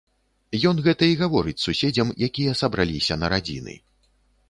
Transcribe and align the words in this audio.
Ён 0.69 0.81
гэта 0.87 1.09
і 1.09 1.19
гаворыць 1.21 1.63
суседзям, 1.65 2.17
якія 2.31 2.59
сабраліся 2.65 3.21
на 3.25 3.33
радзіны. 3.37 3.81